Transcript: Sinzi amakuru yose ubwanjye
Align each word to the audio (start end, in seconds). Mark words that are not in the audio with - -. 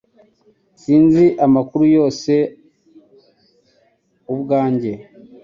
Sinzi 0.81 1.25
amakuru 1.45 1.83
yose 1.97 2.33
ubwanjye 4.33 4.91